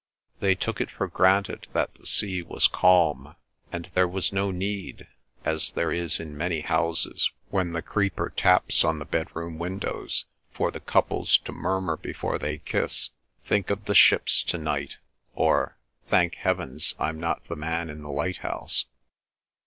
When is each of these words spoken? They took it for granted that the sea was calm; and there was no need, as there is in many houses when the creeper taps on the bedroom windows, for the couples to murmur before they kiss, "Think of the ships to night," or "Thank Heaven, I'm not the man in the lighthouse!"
They 0.39 0.55
took 0.55 0.81
it 0.81 0.89
for 0.89 1.07
granted 1.07 1.67
that 1.73 1.93
the 1.93 2.07
sea 2.07 2.41
was 2.41 2.67
calm; 2.67 3.35
and 3.71 3.87
there 3.93 4.07
was 4.07 4.33
no 4.33 4.49
need, 4.49 5.05
as 5.45 5.73
there 5.73 5.91
is 5.91 6.19
in 6.19 6.35
many 6.35 6.61
houses 6.61 7.29
when 7.51 7.73
the 7.73 7.83
creeper 7.83 8.33
taps 8.35 8.83
on 8.83 8.97
the 8.97 9.05
bedroom 9.05 9.59
windows, 9.59 10.25
for 10.51 10.71
the 10.71 10.79
couples 10.79 11.37
to 11.45 11.51
murmur 11.51 11.97
before 11.97 12.39
they 12.39 12.57
kiss, 12.57 13.11
"Think 13.45 13.69
of 13.69 13.85
the 13.85 13.93
ships 13.93 14.41
to 14.45 14.57
night," 14.57 14.97
or 15.35 15.77
"Thank 16.07 16.33
Heaven, 16.33 16.79
I'm 16.97 17.19
not 17.19 17.47
the 17.47 17.55
man 17.55 17.87
in 17.91 18.01
the 18.01 18.09
lighthouse!" 18.09 18.85